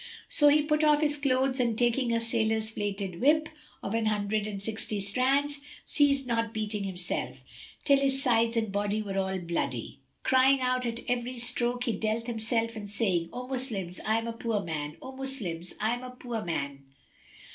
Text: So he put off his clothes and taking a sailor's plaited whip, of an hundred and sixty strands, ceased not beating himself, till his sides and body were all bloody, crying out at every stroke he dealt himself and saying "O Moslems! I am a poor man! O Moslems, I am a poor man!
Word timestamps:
So 0.29 0.47
he 0.47 0.63
put 0.63 0.83
off 0.83 1.01
his 1.01 1.15
clothes 1.15 1.59
and 1.59 1.77
taking 1.77 2.11
a 2.11 2.19
sailor's 2.19 2.71
plaited 2.71 3.21
whip, 3.21 3.49
of 3.83 3.93
an 3.93 4.07
hundred 4.07 4.47
and 4.47 4.59
sixty 4.59 4.99
strands, 4.99 5.59
ceased 5.85 6.25
not 6.25 6.55
beating 6.55 6.85
himself, 6.85 7.43
till 7.83 7.99
his 7.99 8.19
sides 8.19 8.57
and 8.57 8.71
body 8.71 9.03
were 9.03 9.19
all 9.19 9.37
bloody, 9.37 9.99
crying 10.23 10.59
out 10.59 10.87
at 10.87 11.01
every 11.07 11.37
stroke 11.37 11.83
he 11.83 11.91
dealt 11.91 12.25
himself 12.25 12.75
and 12.75 12.89
saying 12.89 13.29
"O 13.31 13.47
Moslems! 13.47 13.99
I 14.03 14.17
am 14.17 14.25
a 14.27 14.33
poor 14.33 14.61
man! 14.61 14.97
O 15.03 15.15
Moslems, 15.15 15.75
I 15.79 15.93
am 15.93 16.01
a 16.01 16.09
poor 16.09 16.43
man! 16.43 16.81